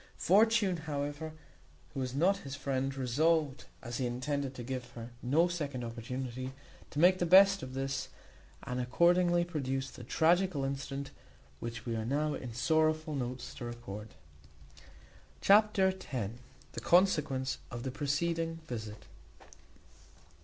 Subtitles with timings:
[0.17, 1.33] Fortune, however,
[1.93, 6.53] who was not his friend, resolved, as he intended to give her no second opportunity,
[6.89, 8.07] to make the best of this;
[8.63, 11.11] and accordingly produced the tragical incident
[11.59, 14.15] which we are now in sorrowful notes to record.
[15.39, 16.33] Chapter x.
[16.71, 19.05] The consequence of the preceding visit.